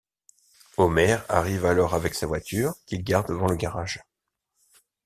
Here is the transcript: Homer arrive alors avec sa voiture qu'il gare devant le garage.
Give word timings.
Homer 0.77 1.17
arrive 1.29 1.63
alors 1.63 1.93
avec 1.93 2.15
sa 2.15 2.25
voiture 2.25 2.73
qu'il 2.87 3.03
gare 3.03 3.23
devant 3.23 3.45
le 3.47 3.55
garage. 3.55 4.01